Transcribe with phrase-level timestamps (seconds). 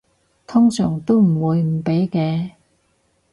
[0.47, 2.53] 通常都唔會唔俾嘅